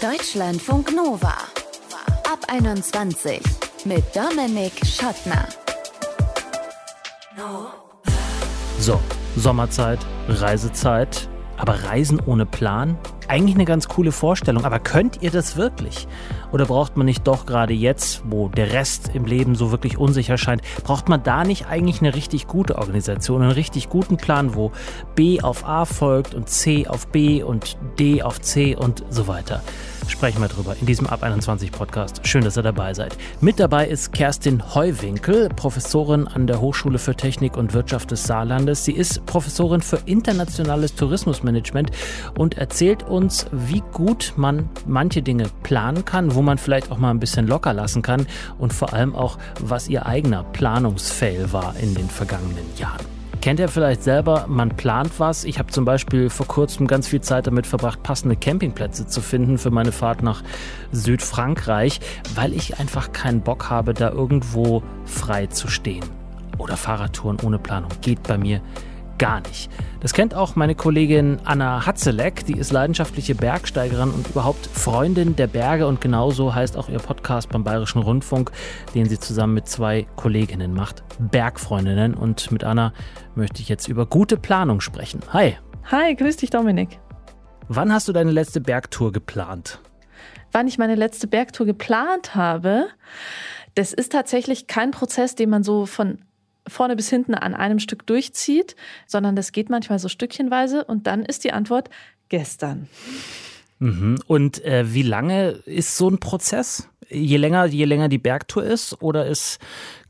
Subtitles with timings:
[0.00, 1.32] Deutschlandfunk Nova.
[2.30, 3.40] Ab 21
[3.86, 5.48] mit Dominik Schottner.
[8.78, 9.00] So,
[9.36, 9.98] Sommerzeit,
[10.28, 12.98] Reisezeit, aber Reisen ohne Plan?
[13.28, 16.06] Eigentlich eine ganz coole Vorstellung, aber könnt ihr das wirklich?
[16.52, 20.38] Oder braucht man nicht doch gerade jetzt, wo der Rest im Leben so wirklich unsicher
[20.38, 24.70] scheint, braucht man da nicht eigentlich eine richtig gute Organisation, einen richtig guten Plan, wo
[25.16, 29.62] B auf A folgt und C auf B und D auf C und so weiter?
[30.08, 32.20] Sprechen wir drüber in diesem Ab 21 Podcast.
[32.26, 33.16] Schön, dass ihr dabei seid.
[33.40, 38.84] Mit dabei ist Kerstin Heuwinkel, Professorin an der Hochschule für Technik und Wirtschaft des Saarlandes.
[38.84, 41.90] Sie ist Professorin für internationales Tourismusmanagement
[42.38, 43.15] und erzählt uns,
[43.52, 47.72] wie gut man manche Dinge planen kann, wo man vielleicht auch mal ein bisschen locker
[47.72, 48.26] lassen kann
[48.58, 53.04] und vor allem auch, was ihr eigener Planungsfail war in den vergangenen Jahren.
[53.40, 55.44] Kennt ihr vielleicht selber, man plant was.
[55.44, 59.56] Ich habe zum Beispiel vor kurzem ganz viel Zeit damit verbracht, passende Campingplätze zu finden
[59.56, 60.42] für meine Fahrt nach
[60.90, 62.00] Südfrankreich,
[62.34, 66.04] weil ich einfach keinen Bock habe, da irgendwo frei zu stehen.
[66.58, 67.90] Oder Fahrradtouren ohne Planung.
[68.00, 68.60] Geht bei mir
[69.18, 69.70] gar nicht.
[70.00, 75.46] Das kennt auch meine Kollegin Anna Hatzeleck, die ist leidenschaftliche Bergsteigerin und überhaupt Freundin der
[75.46, 78.50] Berge und genauso heißt auch ihr Podcast beim Bayerischen Rundfunk,
[78.94, 82.92] den sie zusammen mit zwei Kolleginnen macht, Bergfreundinnen und mit Anna
[83.34, 85.20] möchte ich jetzt über gute Planung sprechen.
[85.32, 85.56] Hi.
[85.90, 86.98] Hi, grüß dich Dominik.
[87.68, 89.80] Wann hast du deine letzte Bergtour geplant?
[90.52, 92.86] Wann ich meine letzte Bergtour geplant habe,
[93.74, 96.18] das ist tatsächlich kein Prozess, den man so von
[96.66, 101.24] vorne bis hinten an einem Stück durchzieht, sondern das geht manchmal so stückchenweise und dann
[101.24, 101.90] ist die Antwort
[102.28, 102.88] gestern.
[103.78, 104.18] Mhm.
[104.26, 106.88] Und äh, wie lange ist so ein Prozess?
[107.08, 109.58] Je länger, je länger die Bergtour ist oder ist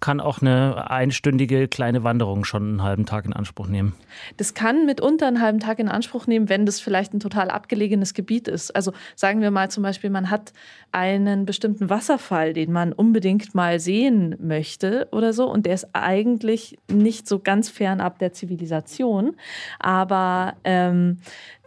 [0.01, 3.95] kann auch eine einstündige kleine Wanderung schon einen halben Tag in Anspruch nehmen.
[4.37, 8.13] Das kann mitunter einen halben Tag in Anspruch nehmen, wenn das vielleicht ein total abgelegenes
[8.13, 8.77] Gebiet ist.
[8.77, 10.53] Also sagen wir mal zum Beispiel, man hat
[10.93, 16.79] einen bestimmten Wasserfall, den man unbedingt mal sehen möchte oder so, und der ist eigentlich
[16.91, 19.37] nicht so ganz fernab der Zivilisation,
[19.79, 21.19] aber ähm,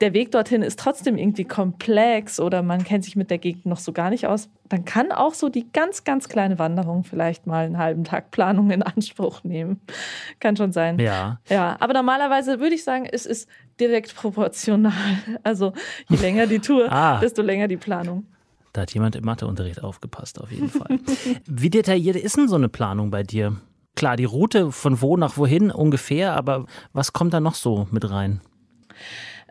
[0.02, 3.80] der Weg dorthin ist trotzdem irgendwie komplex oder man kennt sich mit der Gegend noch
[3.80, 4.50] so gar nicht aus.
[4.70, 8.72] Dann kann auch so die ganz, ganz kleine Wanderung vielleicht mal einen halben Tag Tagplanung
[8.72, 9.82] in Anspruch nehmen.
[10.40, 11.00] Kann schon sein.
[11.00, 11.40] Ja.
[11.50, 14.94] Ja, aber normalerweise würde ich sagen, es ist direkt proportional.
[15.44, 15.74] Also
[16.10, 17.20] je länger die Tour, ah.
[17.20, 18.26] desto länger die Planung.
[18.74, 21.00] Da hat jemand im Matheunterricht aufgepasst, auf jeden Fall.
[21.46, 23.56] Wie detailliert ist denn so eine Planung bei dir?
[23.96, 28.10] Klar, die Route von wo nach wohin ungefähr, aber was kommt da noch so mit
[28.10, 28.42] rein?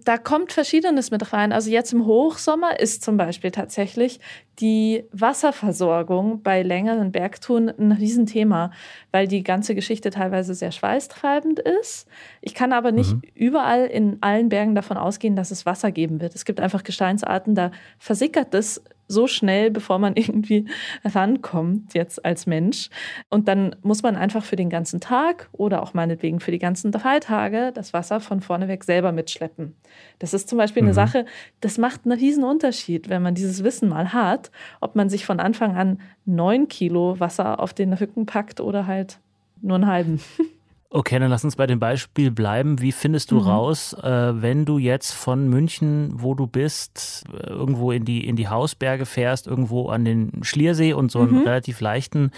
[0.09, 1.53] Da kommt Verschiedenes mit rein.
[1.53, 4.21] Also jetzt im Hochsommer ist zum Beispiel tatsächlich
[4.59, 8.71] die Wasserversorgung bei längeren Bergtouren ein Riesenthema,
[9.13, 12.09] weil die ganze Geschichte teilweise sehr schweißtreibend ist.
[12.41, 13.23] Ich kann aber nicht mhm.
[13.35, 16.35] überall in allen Bergen davon ausgehen, dass es Wasser geben wird.
[16.35, 20.67] Es gibt einfach Gesteinsarten, da versickert es so schnell, bevor man irgendwie
[21.05, 22.91] rankommt jetzt als Mensch.
[23.31, 26.93] Und dann muss man einfach für den ganzen Tag oder auch meinetwegen für die ganzen
[26.93, 29.75] drei Tage das Wasser von vorne weg selber mitschleppen.
[30.19, 30.89] Das ist zum Beispiel mhm.
[30.89, 31.27] eine Sache,
[31.61, 35.41] das macht einen riesen Unterschied, wenn man dieses Wissen mal hat, ob man sich von
[35.41, 39.19] Anfang an neun Kilo Wasser auf den Rücken packt oder halt
[39.63, 40.21] nur einen halben.
[40.91, 42.81] Okay, dann lass uns bei dem Beispiel bleiben.
[42.81, 43.43] Wie findest du mhm.
[43.43, 48.37] raus, äh, wenn du jetzt von München, wo du bist, äh, irgendwo in die, in
[48.37, 51.43] die Hausberge fährst, irgendwo an den Schliersee und so einen mhm.
[51.43, 52.31] relativ leichten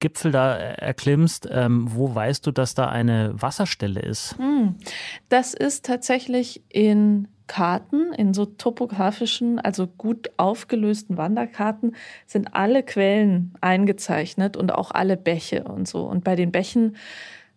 [0.00, 4.38] Gipfel da äh, erklimmst, ähm, wo weißt du, dass da eine Wasserstelle ist?
[4.38, 4.74] Mhm.
[5.30, 11.94] Das ist tatsächlich in Karten, in so topografischen, also gut aufgelösten Wanderkarten,
[12.26, 16.04] sind alle Quellen eingezeichnet und auch alle Bäche und so.
[16.04, 16.96] Und bei den Bächen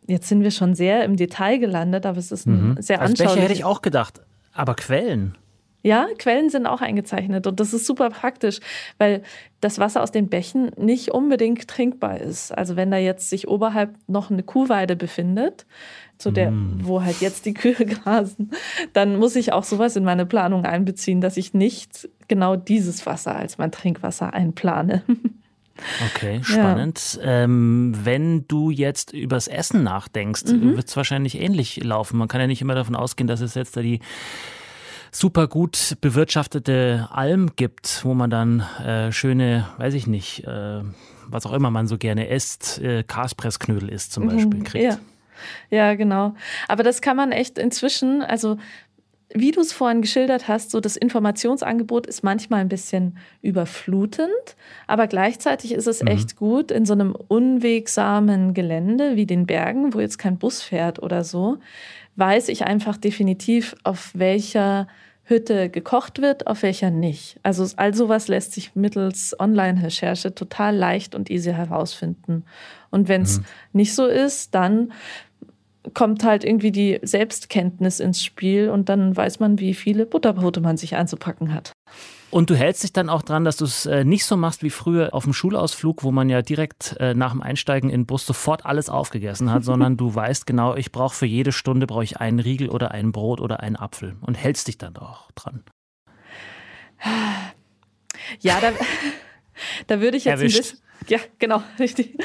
[0.07, 2.81] Jetzt sind wir schon sehr im Detail gelandet, aber es ist ein mhm.
[2.81, 3.33] sehr anschaulich.
[3.33, 4.21] Als hätte ich auch gedacht,
[4.53, 5.37] aber Quellen.
[5.83, 8.59] Ja, Quellen sind auch eingezeichnet und das ist super praktisch,
[8.97, 9.21] weil
[9.61, 12.51] das Wasser aus den Bächen nicht unbedingt trinkbar ist.
[12.51, 15.65] Also wenn da jetzt sich oberhalb noch eine Kuhweide befindet,
[16.17, 16.79] zu der, mm.
[16.81, 18.51] wo halt jetzt die Kühe grasen,
[18.93, 23.35] dann muss ich auch sowas in meine Planung einbeziehen, dass ich nicht genau dieses Wasser
[23.35, 25.03] als mein Trinkwasser einplane.
[26.13, 27.19] Okay, spannend.
[27.21, 27.43] Ja.
[27.43, 30.75] Ähm, wenn du jetzt übers Essen nachdenkst, mhm.
[30.75, 32.17] wird es wahrscheinlich ähnlich laufen.
[32.17, 33.99] Man kann ja nicht immer davon ausgehen, dass es jetzt da die
[35.11, 40.81] super gut bewirtschaftete Alm gibt, wo man dann äh, schöne, weiß ich nicht, äh,
[41.27, 44.29] was auch immer man so gerne isst, äh, Kaspressknödel isst zum mhm.
[44.29, 44.85] Beispiel, kriegt.
[44.85, 44.97] Ja.
[45.69, 46.33] Ja, genau.
[46.67, 48.57] Aber das kann man echt inzwischen, also
[49.33, 54.29] wie du es vorhin geschildert hast, so das Informationsangebot ist manchmal ein bisschen überflutend,
[54.87, 56.07] aber gleichzeitig ist es mhm.
[56.07, 61.01] echt gut in so einem unwegsamen Gelände wie den Bergen, wo jetzt kein Bus fährt
[61.01, 61.57] oder so,
[62.15, 64.87] weiß ich einfach definitiv, auf welcher
[65.27, 67.37] Hütte gekocht wird, auf welcher nicht.
[67.43, 72.45] Also all sowas lässt sich mittels Online-Recherche total leicht und easy herausfinden.
[72.91, 73.45] Und wenn es mhm.
[73.73, 74.93] nicht so ist, dann
[75.93, 80.77] kommt halt irgendwie die Selbstkenntnis ins Spiel und dann weiß man, wie viele Butterbrote man
[80.77, 81.73] sich einzupacken hat.
[82.29, 84.69] Und du hältst dich dann auch dran, dass du es äh, nicht so machst wie
[84.69, 88.25] früher auf dem Schulausflug, wo man ja direkt äh, nach dem Einsteigen in den Bus
[88.25, 92.17] sofort alles aufgegessen hat, sondern du weißt genau, ich brauche für jede Stunde brauche ich
[92.17, 95.63] einen Riegel oder ein Brot oder einen Apfel und hältst dich dann auch dran.
[98.39, 98.71] Ja, da,
[99.87, 100.57] da würde ich jetzt Erwischt.
[100.57, 102.17] ein bisschen ja, genau, richtig.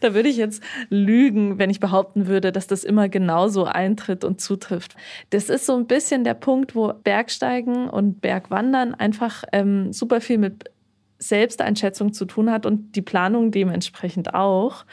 [0.00, 4.40] Da würde ich jetzt lügen, wenn ich behaupten würde, dass das immer genauso eintritt und
[4.40, 4.96] zutrifft.
[5.30, 10.38] Das ist so ein bisschen der Punkt, wo Bergsteigen und Bergwandern einfach ähm, super viel
[10.38, 10.70] mit
[11.18, 14.84] Selbsteinschätzung zu tun hat und die Planung dementsprechend auch.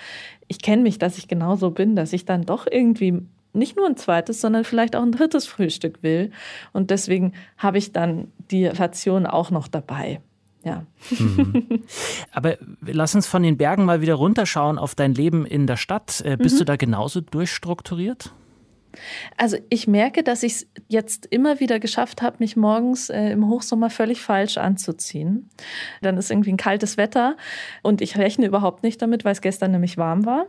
[0.48, 3.22] Ich kenne mich, dass ich genauso bin, dass ich dann doch irgendwie
[3.54, 6.32] nicht nur ein zweites, sondern vielleicht auch ein drittes Frühstück will.
[6.72, 10.22] Und deswegen habe ich dann die Ration auch noch dabei
[10.64, 10.86] ja.
[11.18, 11.84] Mhm.
[12.32, 16.22] Aber lass uns von den Bergen mal wieder runterschauen auf dein Leben in der Stadt.
[16.22, 16.60] Äh, bist mhm.
[16.60, 18.34] du da genauso durchstrukturiert?
[19.38, 23.48] Also ich merke, dass ich es jetzt immer wieder geschafft habe, mich morgens äh, im
[23.48, 25.50] Hochsommer völlig falsch anzuziehen.
[26.02, 27.38] Dann ist irgendwie ein kaltes Wetter
[27.82, 30.48] und ich rechne überhaupt nicht damit, weil es gestern nämlich warm war.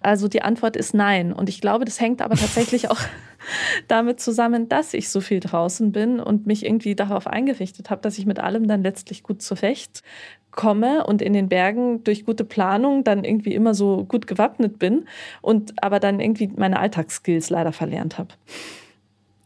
[0.00, 1.32] Also die Antwort ist nein.
[1.32, 3.00] Und ich glaube, das hängt aber tatsächlich auch
[3.88, 8.18] damit zusammen, dass ich so viel draußen bin und mich irgendwie darauf eingerichtet habe, dass
[8.18, 10.02] ich mit allem dann letztlich gut zurecht
[10.50, 15.06] komme und in den Bergen durch gute Planung dann irgendwie immer so gut gewappnet bin
[15.40, 18.30] und aber dann irgendwie meine Alltagsskills leider verlernt habe.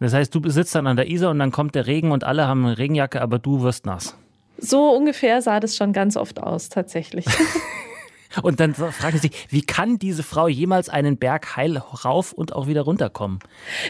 [0.00, 2.48] Das heißt, du sitzt dann an der Isar und dann kommt der Regen und alle
[2.48, 4.16] haben eine Regenjacke, aber du wirst nass.
[4.58, 7.26] So ungefähr sah das schon ganz oft aus, tatsächlich.
[8.42, 12.54] Und dann fragen Sie sich, wie kann diese Frau jemals einen Berg heil rauf und
[12.54, 13.40] auch wieder runterkommen?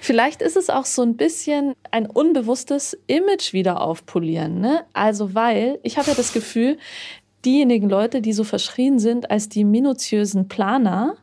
[0.01, 4.61] Vielleicht ist es auch so ein bisschen ein unbewusstes Image wieder aufpolieren.
[4.61, 4.85] Ne?
[4.93, 6.79] Also, weil ich habe ja das Gefühl,
[7.45, 11.17] diejenigen Leute, die so verschrien sind als die minutiösen Planer,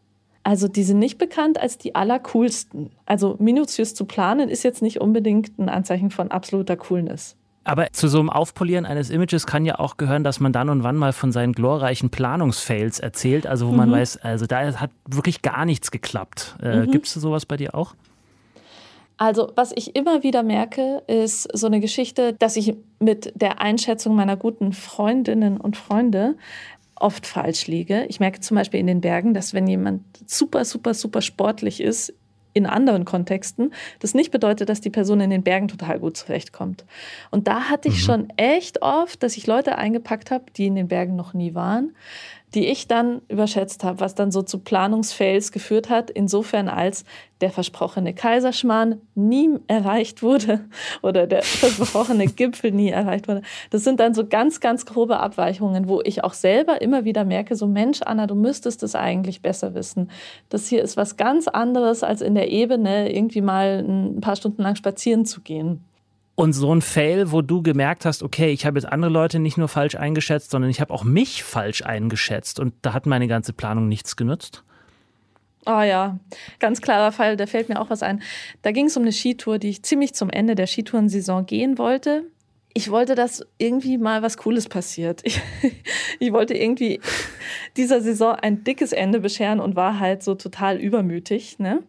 [0.43, 2.91] also die sind nicht bekannt als die allercoolsten.
[3.05, 7.35] Also minutiös zu planen ist jetzt nicht unbedingt ein Anzeichen von absoluter Coolness.
[7.63, 10.83] Aber zu so einem Aufpolieren eines Images kann ja auch gehören, dass man dann und
[10.83, 13.77] wann mal von seinen glorreichen Planungsfails erzählt, also wo mhm.
[13.77, 16.55] man weiß, also da hat wirklich gar nichts geklappt.
[16.61, 16.91] Äh, mhm.
[16.91, 17.95] Gibt es sowas bei dir auch?
[19.17, 24.15] Also, was ich immer wieder merke, ist so eine Geschichte, dass ich mit der Einschätzung
[24.15, 26.35] meiner guten Freundinnen und Freunde
[26.95, 28.05] oft falsch liege.
[28.07, 32.13] Ich merke zum Beispiel in den Bergen, dass wenn jemand super, super, super sportlich ist,
[32.53, 36.85] in anderen Kontexten, das nicht bedeutet, dass die Person in den Bergen total gut zurechtkommt.
[37.31, 38.05] Und da hatte ich mhm.
[38.05, 41.95] schon echt oft, dass ich Leute eingepackt habe, die in den Bergen noch nie waren,
[42.55, 47.05] die ich dann überschätzt habe, was dann so zu Planungsfails geführt hat, insofern als
[47.41, 50.65] der versprochene Kaiserschmarrn nie erreicht wurde
[51.01, 53.43] oder der versprochene Gipfel nie erreicht wurde.
[53.69, 57.55] Das sind dann so ganz, ganz grobe Abweichungen, wo ich auch selber immer wieder merke,
[57.55, 60.09] so Mensch, Anna, du müsstest es eigentlich besser wissen.
[60.49, 64.63] Das hier ist was ganz anderes, als in der Ebene irgendwie mal ein paar Stunden
[64.63, 65.85] lang spazieren zu gehen.
[66.39, 69.57] Und so ein Fail, wo du gemerkt hast, okay, ich habe jetzt andere Leute nicht
[69.57, 73.51] nur falsch eingeschätzt, sondern ich habe auch mich falsch eingeschätzt und da hat meine ganze
[73.51, 74.63] Planung nichts genutzt?
[75.65, 76.17] Oh ja,
[76.59, 78.21] ganz klarer Fall, da fällt mir auch was ein.
[78.61, 82.23] Da ging es um eine Skitour, die ich ziemlich zum Ende der Skitourensaison gehen wollte
[82.73, 85.21] ich wollte, dass irgendwie mal was Cooles passiert.
[85.23, 85.41] Ich,
[86.19, 87.01] ich, wollte irgendwie
[87.77, 91.59] dieser Saison ein dickes Ende bescheren und war halt so total übermütig.
[91.59, 91.83] Ne?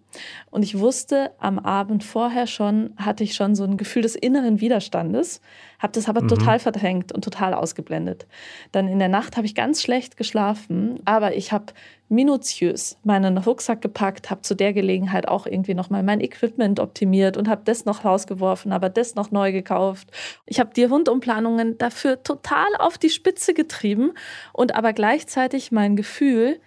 [0.51, 4.61] Und ich wusste, am Abend vorher schon hatte ich schon so ein Gefühl des inneren
[4.61, 5.41] Widerstandes,
[5.79, 6.29] habe das aber mhm.
[6.29, 8.27] total verdrängt und total ausgeblendet.
[8.73, 11.67] Dann in der Nacht habe ich ganz schlecht geschlafen, aber ich habe
[12.11, 17.37] minutiös meinen Rucksack gepackt, habe zu der Gelegenheit auch irgendwie noch mal mein Equipment optimiert
[17.37, 20.11] und habe das noch rausgeworfen, aber das noch neu gekauft.
[20.45, 24.13] Ich habe die Rundumplanungen dafür total auf die Spitze getrieben
[24.53, 26.61] und aber gleichzeitig mein Gefühl,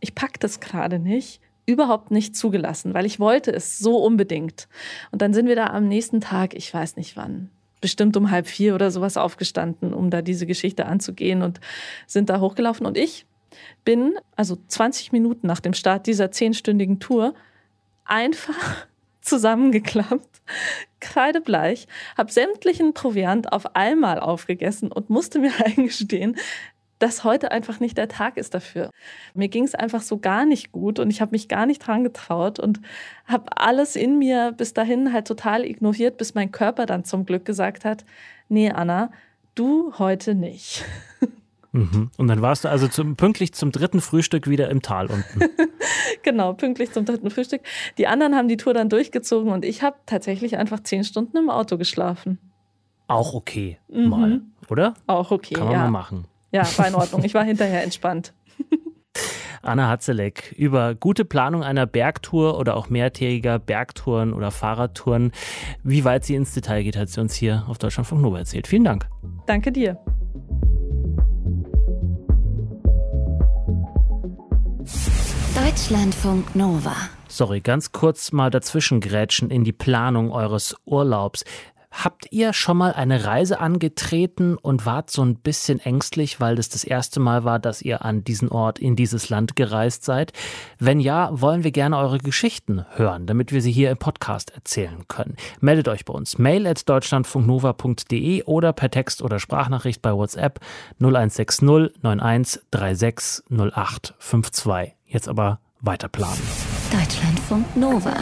[0.00, 4.68] ich pack das gerade nicht, überhaupt nicht zugelassen, weil ich wollte es so unbedingt.
[5.10, 7.50] Und dann sind wir da am nächsten Tag, ich weiß nicht wann,
[7.80, 11.60] bestimmt um halb vier oder sowas aufgestanden, um da diese Geschichte anzugehen und
[12.06, 12.86] sind da hochgelaufen.
[12.86, 13.26] Und ich
[13.84, 17.34] bin, also 20 Minuten nach dem Start dieser zehnstündigen Tour,
[18.04, 18.86] einfach
[19.20, 20.42] zusammengeklappt,
[21.00, 26.36] kreidebleich, habe sämtlichen Proviant auf einmal aufgegessen und musste mir eingestehen,
[27.02, 28.90] dass heute einfach nicht der Tag ist dafür.
[29.34, 32.04] Mir ging es einfach so gar nicht gut und ich habe mich gar nicht dran
[32.04, 32.80] getraut und
[33.26, 37.44] habe alles in mir bis dahin halt total ignoriert, bis mein Körper dann zum Glück
[37.44, 38.04] gesagt hat,
[38.48, 39.10] nee Anna,
[39.56, 40.84] du heute nicht.
[41.74, 42.10] Mhm.
[42.18, 45.40] Und dann warst du also zum, pünktlich zum dritten Frühstück wieder im Tal unten.
[46.22, 47.62] genau, pünktlich zum dritten Frühstück.
[47.96, 51.48] Die anderen haben die Tour dann durchgezogen und ich habe tatsächlich einfach zehn Stunden im
[51.48, 52.38] Auto geschlafen.
[53.08, 54.06] auch okay mhm.
[54.06, 54.92] mal, oder?
[55.06, 55.78] Auch okay, Kann man ja.
[55.84, 56.26] mal machen.
[56.52, 57.24] Ja, war in Ordnung.
[57.24, 58.34] Ich war hinterher entspannt.
[59.62, 65.32] Anna Hatzeleck über gute Planung einer Bergtour oder auch mehrtägiger Bergtouren oder Fahrradtouren.
[65.82, 68.66] Wie weit sie ins Detail geht, hat sie uns hier auf Deutschlandfunk Nova erzählt.
[68.66, 69.08] Vielen Dank.
[69.46, 69.98] Danke dir.
[75.54, 76.94] Deutschlandfunk Nova.
[77.28, 81.44] Sorry, ganz kurz mal dazwischen grätschen in die Planung eures Urlaubs.
[81.92, 86.70] Habt ihr schon mal eine Reise angetreten und wart so ein bisschen ängstlich, weil das
[86.70, 90.32] das erste Mal war, dass ihr an diesen Ort, in dieses Land gereist seid?
[90.78, 95.06] Wenn ja, wollen wir gerne eure Geschichten hören, damit wir sie hier im Podcast erzählen
[95.06, 95.36] können.
[95.60, 96.38] Meldet euch bei uns.
[96.38, 100.60] Mail at deutschlandfunknova.de oder per Text oder Sprachnachricht bei WhatsApp
[100.98, 101.68] 0160
[102.02, 104.94] 91 36 08 52.
[105.06, 106.40] Jetzt aber weiter planen.
[106.90, 108.14] Deutschlandfunk Nova.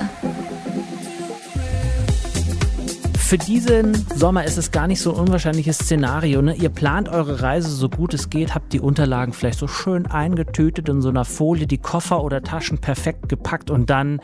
[3.31, 6.43] Für diesen Sommer ist es gar nicht so ein unwahrscheinliches Szenario.
[6.43, 6.57] Ne?
[6.57, 10.89] Ihr plant eure Reise so gut es geht, habt die Unterlagen vielleicht so schön eingetütet
[10.89, 14.21] in so einer Folie, die Koffer oder Taschen perfekt gepackt und dann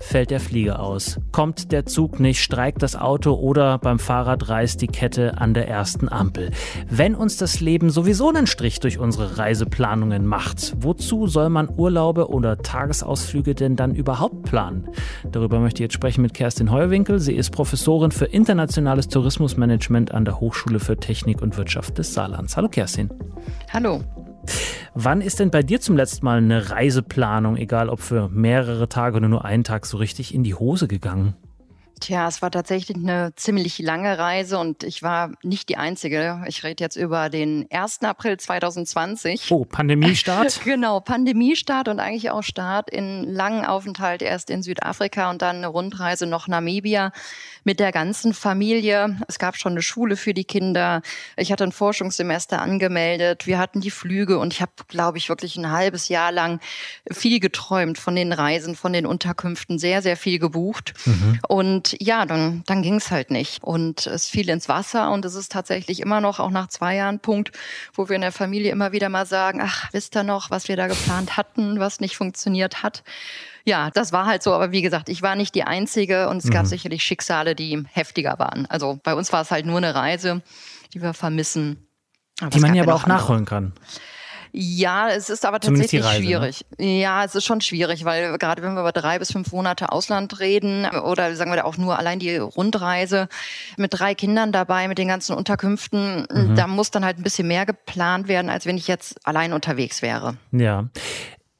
[0.00, 1.20] fällt der Flieger aus.
[1.30, 5.68] Kommt der Zug nicht, streikt das Auto oder beim Fahrrad reißt die Kette an der
[5.68, 6.50] ersten Ampel.
[6.90, 12.28] Wenn uns das Leben sowieso einen Strich durch unsere Reiseplanungen macht, wozu soll man Urlaube
[12.28, 14.88] oder Tagesausflüge denn dann überhaupt planen?
[15.30, 17.20] Darüber möchte ich jetzt sprechen mit Kerstin Heuwinkel.
[17.20, 22.56] Sie ist Professorin für internationales Tourismusmanagement an der Hochschule für Technik und Wirtschaft des Saarlands.
[22.56, 23.10] Hallo Kerstin.
[23.70, 24.02] Hallo.
[24.94, 29.18] Wann ist denn bei dir zum letzten Mal eine Reiseplanung, egal ob für mehrere Tage
[29.18, 31.34] oder nur einen Tag, so richtig in die Hose gegangen?
[32.00, 36.42] Tja, es war tatsächlich eine ziemlich lange Reise und ich war nicht die Einzige.
[36.46, 38.02] Ich rede jetzt über den 1.
[38.02, 39.50] April 2020.
[39.50, 40.60] Oh, Pandemiestart?
[40.64, 45.68] genau, Pandemiestart und eigentlich auch Start in langen Aufenthalt erst in Südafrika und dann eine
[45.68, 47.12] Rundreise noch Namibia
[47.64, 49.18] mit der ganzen Familie.
[49.28, 51.02] Es gab schon eine Schule für die Kinder.
[51.36, 53.46] Ich hatte ein Forschungssemester angemeldet.
[53.46, 56.60] Wir hatten die Flüge und ich habe, glaube ich, wirklich ein halbes Jahr lang
[57.10, 60.94] viel geträumt von den Reisen, von den Unterkünften, sehr, sehr viel gebucht.
[61.04, 61.40] Mhm.
[61.48, 63.62] Und ja, dann, dann ging es halt nicht.
[63.62, 67.20] Und es fiel ins Wasser und es ist tatsächlich immer noch, auch nach zwei Jahren,
[67.20, 67.52] Punkt,
[67.94, 70.76] wo wir in der Familie immer wieder mal sagen, ach, wisst ihr noch, was wir
[70.76, 73.02] da geplant hatten, was nicht funktioniert hat?
[73.64, 76.46] Ja, das war halt so, aber wie gesagt, ich war nicht die Einzige und es
[76.46, 76.50] mhm.
[76.50, 78.66] gab sicherlich Schicksale, die heftiger waren.
[78.66, 80.42] Also bei uns war es halt nur eine Reise,
[80.94, 81.86] die wir vermissen.
[82.40, 83.18] Aber die man ja aber auch andere.
[83.18, 83.72] nachholen kann.
[84.52, 86.26] Ja, es ist aber tatsächlich Reise, ne?
[86.26, 86.66] schwierig.
[86.78, 87.00] Ne?
[87.00, 90.40] Ja, es ist schon schwierig, weil gerade wenn wir über drei bis fünf Monate Ausland
[90.40, 93.28] reden oder sagen wir auch nur allein die Rundreise
[93.76, 96.54] mit drei Kindern dabei, mit den ganzen Unterkünften, mhm.
[96.54, 100.02] da muss dann halt ein bisschen mehr geplant werden, als wenn ich jetzt allein unterwegs
[100.02, 100.36] wäre.
[100.52, 100.88] Ja.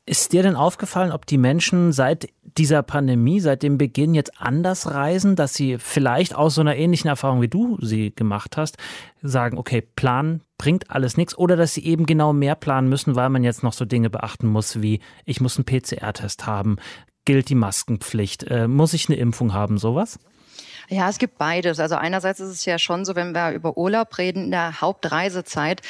[0.06, 4.90] Ist dir denn aufgefallen, ob die Menschen seit dieser Pandemie, seit dem Beginn jetzt anders
[4.90, 8.78] reisen, dass sie vielleicht aus so einer ähnlichen Erfahrung wie du sie gemacht hast,
[9.22, 13.30] sagen, okay, Plan bringt alles nichts oder dass sie eben genau mehr planen müssen, weil
[13.30, 16.76] man jetzt noch so Dinge beachten muss wie, ich muss einen PCR-Test haben,
[17.24, 20.18] gilt die Maskenpflicht, äh, muss ich eine Impfung haben, sowas?
[20.88, 21.80] Ja, es gibt beides.
[21.80, 25.82] Also einerseits ist es ja schon so, wenn wir über Urlaub reden in der Hauptreisezeit,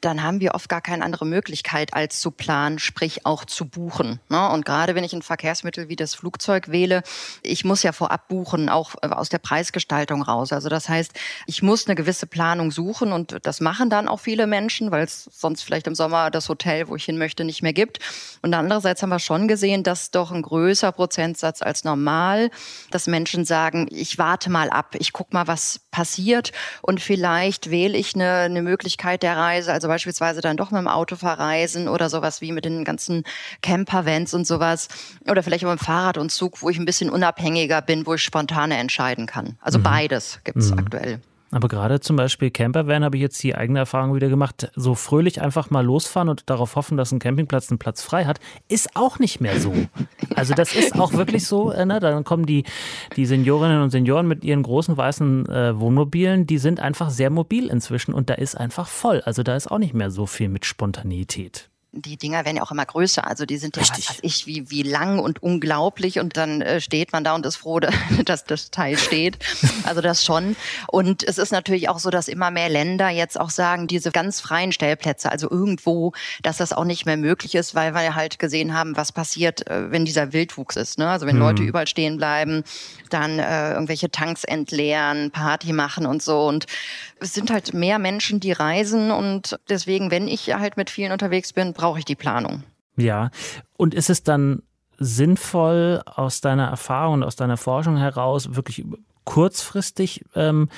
[0.00, 4.20] dann haben wir oft gar keine andere Möglichkeit, als zu planen, sprich auch zu buchen.
[4.28, 4.50] Ne?
[4.50, 7.02] Und gerade wenn ich ein Verkehrsmittel wie das Flugzeug wähle,
[7.42, 10.52] ich muss ja vorab buchen, auch äh, aus der Preisgestaltung raus.
[10.52, 11.12] Also das heißt,
[11.46, 15.24] ich muss eine gewisse Planung suchen und das machen dann auch viele Menschen, weil es
[15.32, 17.98] sonst vielleicht im Sommer das Hotel, wo ich hin möchte, nicht mehr gibt.
[18.42, 22.50] Und andererseits haben wir schon gesehen, dass doch ein größer Prozentsatz als normal,
[22.90, 27.96] dass Menschen sagen, ich warte mal ab, ich guck mal, was passiert und vielleicht wähle
[27.96, 32.10] ich eine, eine Möglichkeit der Reise, also beispielsweise dann doch mit dem Auto verreisen oder
[32.10, 33.24] sowas wie mit den ganzen
[33.62, 34.88] Campervans und sowas.
[35.28, 38.14] Oder vielleicht auch mit dem Fahrrad und Zug, wo ich ein bisschen unabhängiger bin, wo
[38.14, 39.56] ich spontaner entscheiden kann.
[39.60, 39.84] Also mhm.
[39.84, 40.78] beides gibt es mhm.
[40.78, 41.20] aktuell.
[41.54, 44.72] Aber gerade zum Beispiel Campervan habe ich jetzt die eigene Erfahrung wieder gemacht.
[44.74, 48.40] So fröhlich einfach mal losfahren und darauf hoffen, dass ein Campingplatz einen Platz frei hat,
[48.66, 49.72] ist auch nicht mehr so.
[50.34, 51.70] Also das ist auch wirklich so.
[51.70, 52.00] Äh, ne?
[52.00, 52.64] Dann kommen die,
[53.14, 57.68] die Seniorinnen und Senioren mit ihren großen weißen äh, Wohnmobilen, die sind einfach sehr mobil
[57.68, 59.20] inzwischen und da ist einfach voll.
[59.20, 62.70] Also da ist auch nicht mehr so viel mit Spontanität die Dinger werden ja auch
[62.70, 63.26] immer größer.
[63.26, 64.08] Also die sind ja, Richtig.
[64.08, 66.18] was weiß ich, wie, wie lang und unglaublich.
[66.18, 67.80] Und dann äh, steht man da und ist froh,
[68.24, 69.38] dass das Teil steht.
[69.84, 70.56] Also das schon.
[70.88, 74.40] Und es ist natürlich auch so, dass immer mehr Länder jetzt auch sagen, diese ganz
[74.40, 78.74] freien Stellplätze, also irgendwo, dass das auch nicht mehr möglich ist, weil wir halt gesehen
[78.74, 80.98] haben, was passiert, äh, wenn dieser Wildwuchs ist.
[80.98, 81.08] Ne?
[81.08, 81.42] Also wenn mhm.
[81.42, 82.64] Leute überall stehen bleiben,
[83.10, 86.46] dann äh, irgendwelche Tanks entleeren, Party machen und so.
[86.46, 86.66] Und
[87.24, 89.10] es sind halt mehr Menschen, die reisen.
[89.10, 92.62] Und deswegen, wenn ich halt mit vielen unterwegs bin, brauche ich die Planung.
[92.96, 93.30] Ja,
[93.76, 94.62] und ist es dann
[94.98, 98.84] sinnvoll aus deiner Erfahrung und aus deiner Forschung heraus wirklich
[99.24, 100.68] kurzfristig ähm,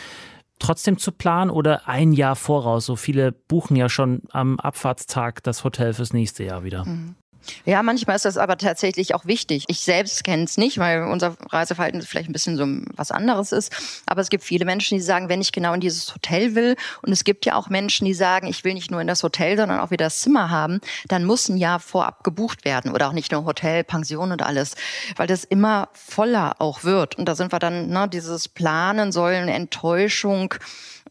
[0.59, 2.87] trotzdem zu planen oder ein Jahr voraus?
[2.87, 6.87] So viele buchen ja schon am Abfahrtstag das Hotel fürs nächste Jahr wieder.
[6.87, 7.17] Mhm.
[7.65, 9.65] Ja, manchmal ist das aber tatsächlich auch wichtig.
[9.69, 13.73] Ich selbst kenne es nicht, weil unser Reiseverhalten vielleicht ein bisschen so was anderes ist.
[14.07, 17.13] Aber es gibt viele Menschen, die sagen, wenn ich genau in dieses Hotel will, und
[17.13, 19.81] es gibt ja auch Menschen, die sagen, ich will nicht nur in das Hotel, sondern
[19.81, 22.93] auch wieder das Zimmer haben, dann muss ein Jahr vorab gebucht werden.
[22.93, 24.75] Oder auch nicht nur Hotel, Pension und alles,
[25.17, 27.17] weil das immer voller auch wird.
[27.17, 30.55] Und da sind wir dann, ne, dieses Planen soll eine Enttäuschung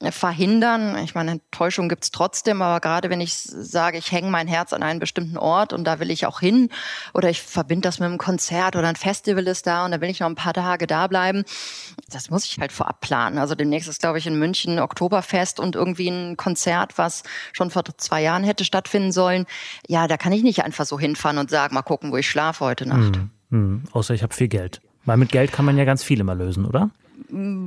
[0.01, 0.97] verhindern.
[1.03, 4.83] Ich meine, Enttäuschung gibt's trotzdem, aber gerade wenn ich sage, ich hänge mein Herz an
[4.83, 6.69] einen bestimmten Ort und da will ich auch hin
[7.13, 10.09] oder ich verbinde das mit einem Konzert oder ein Festival ist da und da will
[10.09, 11.43] ich noch ein paar Tage da bleiben,
[12.09, 13.37] das muss ich halt vorab planen.
[13.37, 17.83] Also demnächst ist, glaube ich, in München Oktoberfest und irgendwie ein Konzert, was schon vor
[17.97, 19.45] zwei Jahren hätte stattfinden sollen.
[19.87, 22.65] Ja, da kann ich nicht einfach so hinfahren und sagen, mal gucken, wo ich schlafe
[22.65, 23.15] heute Nacht.
[23.15, 23.83] Hm, hm.
[23.91, 24.81] Außer ich habe viel Geld.
[25.05, 26.89] Weil mit Geld kann man ja ganz viele mal lösen, oder?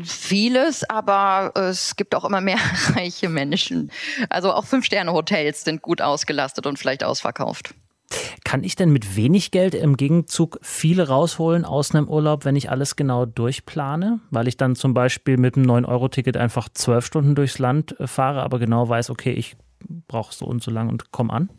[0.05, 2.59] Vieles, aber es gibt auch immer mehr
[2.95, 3.91] reiche Menschen.
[4.29, 7.75] Also auch Fünf-Sterne-Hotels sind gut ausgelastet und vielleicht ausverkauft.
[8.49, 12.71] Kann ich denn mit wenig Geld im Gegenzug viele rausholen aus einem Urlaub, wenn ich
[12.71, 14.21] alles genau durchplane?
[14.31, 18.43] Weil ich dann zum Beispiel mit einem 9-Euro-Ticket einfach zwölf Stunden durchs Land äh, fahre,
[18.43, 19.59] aber genau weiß, okay, ich
[20.07, 21.51] brauche so und so lang und komme an?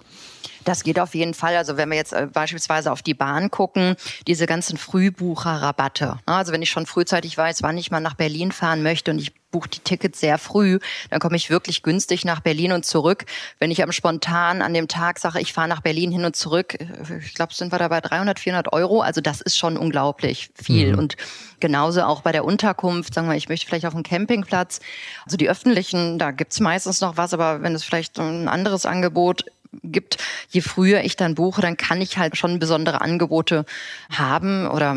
[0.66, 1.56] Das geht auf jeden Fall.
[1.56, 3.96] Also wenn wir jetzt äh, beispielsweise auf die Bahn gucken,
[4.28, 6.20] diese ganzen Frühbucherrabatte.
[6.26, 9.34] Also wenn ich schon frühzeitig weiß, wann ich mal nach Berlin fahren möchte und ich
[9.52, 13.26] buche die Tickets sehr früh, dann komme ich wirklich günstig nach Berlin und zurück.
[13.58, 16.80] Wenn ich am spontan an dem Tag sage, ich fahre nach Berlin hin und zurück,
[16.80, 19.02] äh, ich glaube, sind wir da bei 300, 400 Euro.
[19.02, 20.94] Also das ist schon unglaublich viel.
[20.94, 21.00] Mhm.
[21.00, 21.18] Und
[21.60, 24.80] genauso auch bei der Unterkunft, sagen wir, ich möchte vielleicht auf einen Campingplatz.
[25.26, 29.46] Also die öffentlichen, da gibt's meistens noch was, aber wenn es vielleicht ein anderes Angebot
[29.84, 30.18] gibt.
[30.50, 33.66] Je früher ich dann buche, dann kann ich halt schon besondere Angebote
[34.12, 34.96] haben oder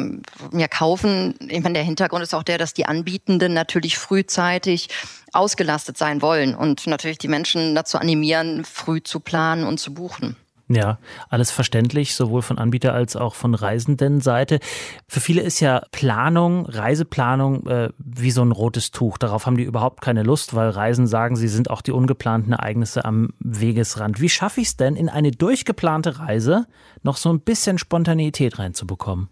[0.51, 1.35] mir kaufen.
[1.49, 4.89] Ich meine, der Hintergrund ist auch der, dass die Anbietenden natürlich frühzeitig
[5.33, 10.37] ausgelastet sein wollen und natürlich die Menschen dazu animieren, früh zu planen und zu buchen.
[10.75, 10.99] Ja,
[11.29, 14.59] alles verständlich, sowohl von Anbieter als auch von Reisendenseite.
[15.07, 19.19] Für viele ist ja Planung, Reiseplanung äh, wie so ein rotes Tuch.
[19.19, 23.05] Darauf haben die überhaupt keine Lust, weil Reisen sagen, sie sind auch die ungeplanten Ereignisse
[23.05, 24.21] am Wegesrand.
[24.21, 26.67] Wie schaffe ich es denn, in eine durchgeplante Reise
[27.03, 29.29] noch so ein bisschen Spontaneität reinzubekommen?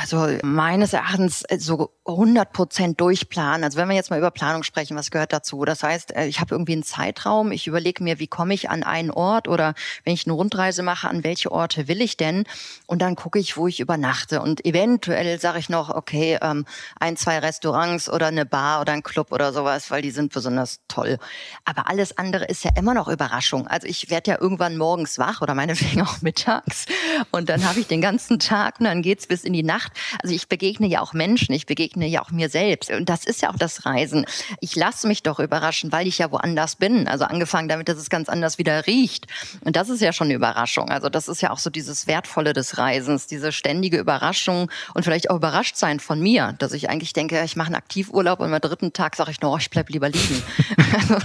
[0.00, 3.64] Also meines Erachtens äh, so 100 Prozent durchplanen.
[3.64, 5.64] Also wenn wir jetzt mal über Planung sprechen, was gehört dazu?
[5.66, 8.82] Das heißt, äh, ich habe irgendwie einen Zeitraum, ich überlege mir, wie komme ich an
[8.82, 12.44] einen Ort oder wenn ich eine Rundreise mache, an welche Orte will ich denn?
[12.86, 14.40] Und dann gucke ich, wo ich übernachte.
[14.40, 16.64] Und eventuell sage ich noch, okay, ähm,
[16.98, 20.80] ein, zwei Restaurants oder eine Bar oder ein Club oder sowas, weil die sind besonders
[20.88, 21.18] toll.
[21.66, 23.66] Aber alles andere ist ja immer noch Überraschung.
[23.66, 26.86] Also ich werde ja irgendwann morgens wach oder meinetwegen auch mittags
[27.30, 30.20] und dann habe ich den ganzen Tag und dann geht's bis in die Nacht Nacht.
[30.22, 32.90] Also ich begegne ja auch Menschen, ich begegne ja auch mir selbst.
[32.90, 34.26] Und das ist ja auch das Reisen.
[34.60, 37.08] Ich lasse mich doch überraschen, weil ich ja woanders bin.
[37.08, 39.26] Also angefangen damit, dass es ganz anders wieder riecht.
[39.64, 40.90] Und das ist ja schon eine Überraschung.
[40.90, 45.30] Also das ist ja auch so dieses Wertvolle des Reisens, diese ständige Überraschung und vielleicht
[45.30, 48.60] auch überrascht sein von mir, dass ich eigentlich denke, ich mache einen Aktivurlaub und am
[48.60, 50.42] dritten Tag sage ich nur, oh, ich bleib lieber liegen.
[51.00, 51.16] Also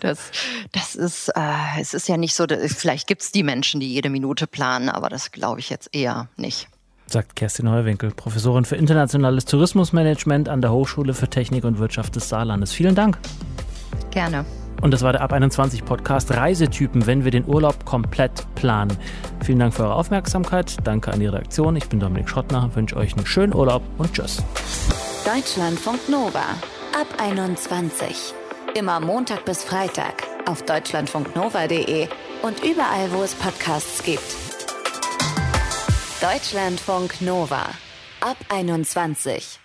[0.00, 0.30] das,
[0.72, 4.10] das ist, äh, es ist ja nicht so, vielleicht gibt es die Menschen, die jede
[4.10, 6.68] Minute planen, aber das glaube ich jetzt eher nicht
[7.14, 12.28] sagt Kerstin Heuwinkel, Professorin für internationales Tourismusmanagement an der Hochschule für Technik und Wirtschaft des
[12.28, 12.72] Saarlandes.
[12.72, 13.18] Vielen Dank.
[14.10, 14.44] Gerne.
[14.82, 18.98] Und das war der Ab 21 Podcast Reisetypen, wenn wir den Urlaub komplett planen.
[19.44, 20.76] Vielen Dank für eure Aufmerksamkeit.
[20.82, 21.76] Danke an die Redaktion.
[21.76, 24.42] Ich bin Dominik Schottner, wünsche euch einen schönen Urlaub und tschüss.
[25.24, 26.42] Deutschlandfunk Nova
[27.00, 28.34] ab 21.
[28.74, 32.08] Immer Montag bis Freitag auf deutschlandfunknova.de
[32.42, 34.43] und überall, wo es Podcasts gibt.
[36.24, 37.66] Deutschlandfunk Nova
[38.20, 39.63] ab 21.